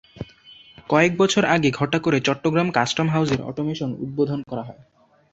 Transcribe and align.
কয়েক 0.89 1.11
বছর 1.17 1.43
আগে 1.45 1.69
ঘটা 1.71 1.97
করে 1.99 2.17
চট্টগ্রাম 2.21 2.67
কাস্টম 2.71 3.07
হাউসের 3.09 3.41
অটোমেশন 3.41 3.89
উদ্বোধন 3.99 4.39
করা 4.47 4.63
হয়। 4.63 4.81